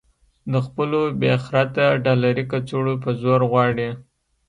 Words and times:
د 0.51 0.53
خپلو 0.65 1.01
بې 1.19 1.33
خرطه 1.45 1.85
ډالري 2.03 2.43
کڅوړو 2.51 2.93
په 3.03 3.09
زور 3.21 3.41
غواړي. 3.51 3.89